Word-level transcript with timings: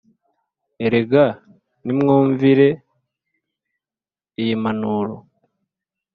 erega 0.85 1.25
nimwumvire 1.83 2.69
iyi 4.41 4.55
mpanuro 4.61 5.15